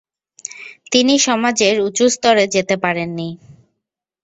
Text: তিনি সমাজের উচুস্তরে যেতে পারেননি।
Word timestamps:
তিনি 0.91 1.13
সমাজের 1.27 1.75
উচুস্তরে 1.87 2.45
যেতে 2.55 2.75
পারেননি। 2.83 3.29